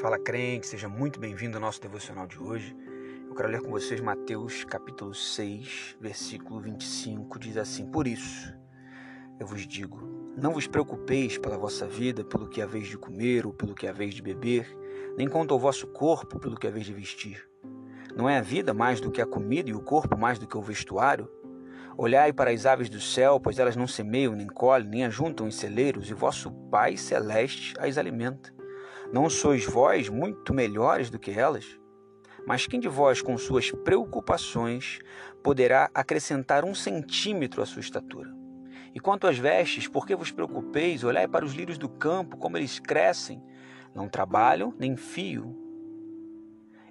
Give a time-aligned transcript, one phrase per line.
[0.00, 2.76] Fala crente, seja muito bem-vindo ao nosso devocional de hoje.
[3.28, 8.54] Eu quero ler com vocês Mateus capítulo 6, versículo 25, diz assim: Por isso,
[9.40, 10.00] eu vos digo,
[10.36, 14.14] não vos preocupeis pela vossa vida, pelo que haveis de comer ou pelo que haveis
[14.14, 14.72] de beber,
[15.16, 17.50] nem quanto ao vosso corpo, pelo que haveis de vestir.
[18.16, 20.56] Não é a vida mais do que a comida e o corpo mais do que
[20.56, 21.28] o vestuário?
[21.96, 25.50] Olhai para as aves do céu, pois elas não semeiam, nem colhem, nem ajuntam em
[25.50, 28.56] celeiros, e vosso Pai celeste as alimenta.
[29.10, 31.78] Não sois vós muito melhores do que elas?
[32.46, 34.98] Mas quem de vós, com suas preocupações,
[35.42, 38.30] poderá acrescentar um centímetro à sua estatura?
[38.94, 41.04] E quanto às vestes, por que vos preocupeis?
[41.04, 43.42] Olhai para os lírios do campo, como eles crescem.
[43.94, 45.56] Não trabalham, nem fio.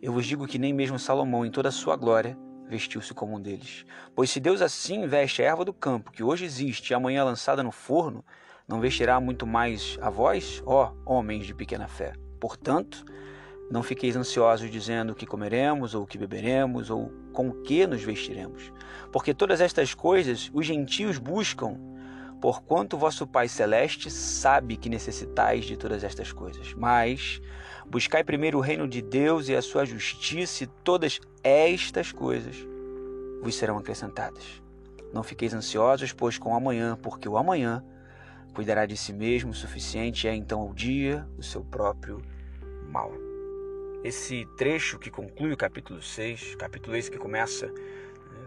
[0.00, 3.40] Eu vos digo que nem mesmo Salomão, em toda a sua glória, vestiu-se como um
[3.40, 3.84] deles.
[4.14, 7.24] Pois se Deus assim veste a erva do campo, que hoje existe e amanhã é
[7.24, 8.24] lançada no forno,
[8.68, 12.14] não vestirá muito mais a vós, ó homens de pequena fé.
[12.40, 13.04] Portanto,
[13.70, 17.86] não fiqueis ansiosos dizendo o que comeremos, ou o que beberemos, ou com o que
[17.86, 18.72] nos vestiremos.
[19.12, 21.76] Porque todas estas coisas os gentios buscam,
[22.40, 26.74] porquanto vosso Pai Celeste sabe que necessitais de todas estas coisas.
[26.74, 27.40] Mas
[27.86, 32.56] buscai primeiro o reino de Deus e a sua justiça, e todas estas coisas
[33.42, 34.60] vos serão acrescentadas.
[35.12, 37.84] Não fiqueis ansiosos, pois com o amanhã, porque o amanhã
[38.56, 42.22] Cuidará de si mesmo, o suficiente é então o dia o seu próprio
[42.88, 43.12] mal.
[44.02, 47.74] Esse trecho que conclui o capítulo 6, capítulo esse que começa né,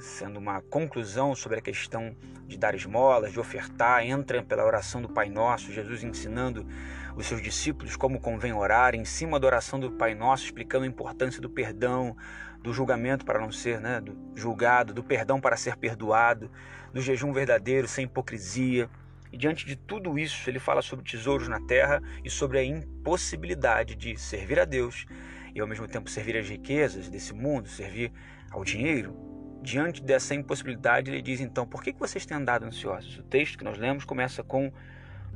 [0.00, 5.10] sendo uma conclusão sobre a questão de dar esmolas, de ofertar, entra pela oração do
[5.10, 6.66] Pai Nosso, Jesus ensinando
[7.14, 10.88] os seus discípulos como convém orar, em cima da oração do Pai Nosso, explicando a
[10.88, 12.16] importância do perdão,
[12.62, 14.02] do julgamento para não ser né,
[14.34, 16.50] julgado, do perdão para ser perdoado,
[16.94, 18.88] do jejum verdadeiro, sem hipocrisia.
[19.32, 23.94] E diante de tudo isso, ele fala sobre tesouros na terra e sobre a impossibilidade
[23.94, 25.06] de servir a Deus
[25.54, 28.12] e ao mesmo tempo servir as riquezas desse mundo, servir
[28.50, 29.16] ao dinheiro.
[29.62, 33.18] Diante dessa impossibilidade, ele diz então: Por que vocês têm andado ansiosos?
[33.18, 34.72] O texto que nós lemos começa com: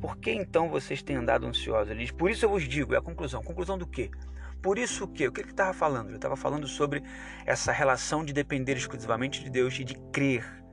[0.00, 1.90] Por que então vocês têm andado ansiosos?
[1.90, 3.42] Ele diz: Por isso eu vos digo, é a conclusão.
[3.42, 4.10] Conclusão do quê?
[4.62, 5.26] Por isso o quê?
[5.26, 6.08] O que ele estava falando?
[6.08, 7.02] Ele estava falando sobre
[7.44, 10.64] essa relação de depender exclusivamente de Deus e de crer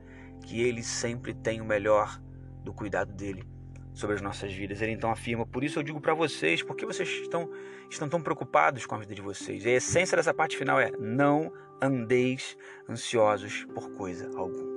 [0.42, 2.20] que Ele sempre tem o melhor
[2.62, 3.44] do cuidado dele
[3.92, 4.80] sobre as nossas vidas.
[4.80, 7.50] Ele então afirma: Por isso eu digo para vocês, por que vocês estão,
[7.90, 9.64] estão tão preocupados com a vida de vocês?
[9.64, 12.56] E a essência dessa parte final é: Não andeis
[12.88, 14.72] ansiosos por coisa alguma.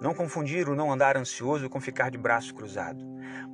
[0.00, 3.04] Não confundir o não andar ansioso com ficar de braço cruzado,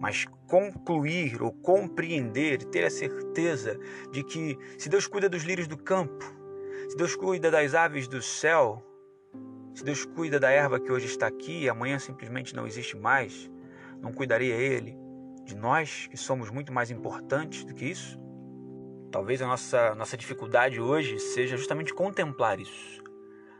[0.00, 3.78] mas concluir ou compreender ter a certeza
[4.10, 6.24] de que se Deus cuida dos lírios do campo,
[6.88, 8.82] se Deus cuida das aves do céu,
[9.80, 13.50] se Deus cuida da erva que hoje está aqui e amanhã simplesmente não existe mais,
[13.98, 14.94] não cuidaria Ele
[15.42, 18.20] de nós que somos muito mais importantes do que isso?
[19.10, 23.02] Talvez a nossa, nossa dificuldade hoje seja justamente contemplar isso.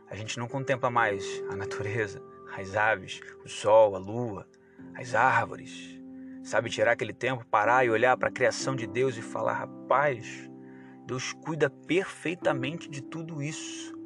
[0.07, 2.21] A gente não contempla mais a natureza,
[2.55, 4.47] as aves, o sol, a lua,
[4.93, 5.99] as árvores.
[6.43, 10.47] Sabe tirar aquele tempo, parar e olhar para a criação de Deus e falar: rapaz,
[11.07, 13.99] Deus cuida perfeitamente de tudo isso.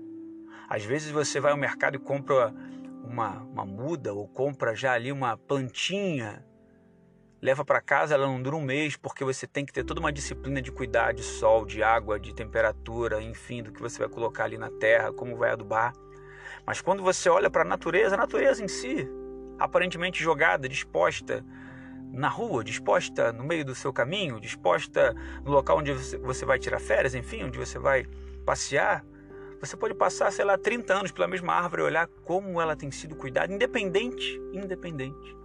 [0.68, 2.54] Às vezes você vai ao mercado e compra
[3.04, 6.44] uma, uma muda ou compra já ali uma plantinha,
[7.42, 10.12] leva para casa, ela não dura um mês porque você tem que ter toda uma
[10.12, 14.46] disciplina de cuidar de sol, de água, de temperatura, enfim, do que você vai colocar
[14.46, 15.94] ali na terra, como vai adubar.
[16.66, 19.08] Mas quando você olha para a natureza, a natureza em si,
[19.60, 21.46] aparentemente jogada, disposta
[22.12, 26.80] na rua, disposta no meio do seu caminho, disposta no local onde você vai tirar
[26.80, 28.06] férias, enfim, onde você vai
[28.46, 29.06] passear,
[29.66, 32.92] você pode passar, sei lá, 30 anos pela mesma árvore e olhar como ela tem
[32.92, 35.36] sido cuidada, independente, independente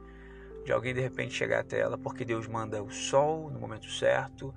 [0.65, 4.55] de alguém de repente chegar até ela, porque Deus manda o sol no momento certo,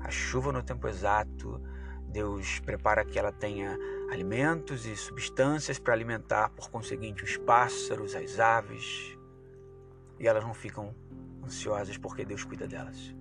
[0.00, 1.60] a chuva no tempo exato,
[2.06, 3.76] Deus prepara que ela tenha
[4.10, 9.16] alimentos e substâncias para alimentar, por conseguinte, os pássaros, as aves,
[10.18, 10.94] e elas não ficam
[11.44, 13.14] ansiosas porque Deus cuida delas.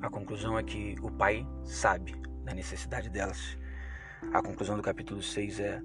[0.00, 2.14] A conclusão é que o Pai sabe
[2.44, 3.56] da necessidade delas
[4.32, 5.82] a conclusão do capítulo 6 é: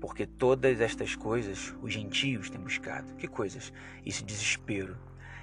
[0.00, 3.14] Porque todas estas coisas os gentios têm buscado.
[3.14, 3.72] Que coisas?
[4.04, 4.96] Esse desespero,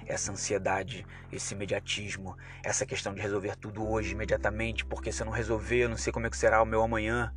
[0.06, 5.32] essa ansiedade, esse imediatismo, essa questão de resolver tudo hoje, imediatamente, porque se eu não
[5.32, 7.34] resolver, eu não sei como é que será o meu amanhã.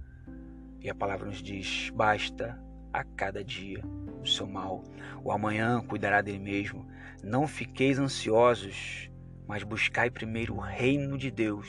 [0.81, 2.59] E a palavra nos diz: basta
[2.94, 3.83] a cada dia
[4.21, 4.83] o seu mal.
[5.24, 6.88] O amanhã cuidará dele mesmo.
[7.24, 9.09] Não fiqueis ansiosos,
[9.48, 11.68] mas buscai primeiro o reino de Deus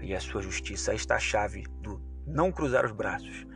[0.00, 0.94] e a sua justiça.
[0.94, 1.98] Esta é a chave do
[2.34, 3.46] não cruzar os braços,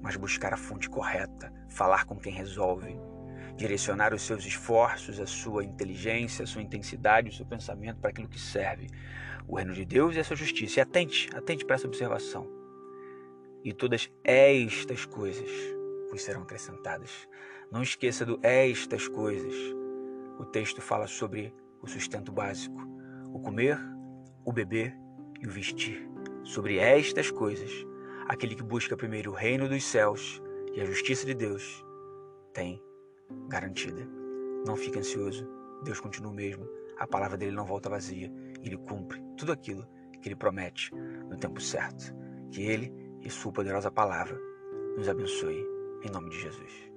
[0.00, 2.96] mas buscar a fonte correta, falar com quem resolve,
[3.56, 8.28] direcionar os seus esforços, a sua inteligência, a sua intensidade, o seu pensamento para aquilo
[8.28, 8.86] que serve
[9.48, 10.78] o reino de Deus e a sua justiça.
[10.78, 12.48] E atente, atente para essa observação.
[13.64, 15.50] E todas estas coisas
[16.08, 17.28] vos serão acrescentadas.
[17.72, 19.54] Não esqueça do estas coisas.
[20.38, 21.52] O texto fala sobre
[21.82, 22.80] o sustento básico,
[23.32, 23.76] o comer,
[24.44, 24.96] o beber
[25.40, 26.08] e o vestir.
[26.44, 27.87] Sobre estas coisas,
[28.28, 30.42] aquele que busca primeiro o reino dos céus
[30.74, 31.84] e a justiça de Deus
[32.52, 32.80] tem
[33.48, 34.06] garantida.
[34.66, 35.48] Não fique ansioso,
[35.82, 38.30] Deus continua o mesmo, a palavra dele não volta vazia,
[38.62, 39.86] ele cumpre tudo aquilo
[40.20, 42.14] que ele promete no tempo certo.
[42.50, 42.92] Que ele
[43.22, 44.38] e sua poderosa palavra
[44.96, 45.64] nos abençoe,
[46.02, 46.87] em nome de Jesus.